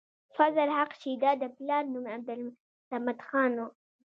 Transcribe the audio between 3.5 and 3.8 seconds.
وۀ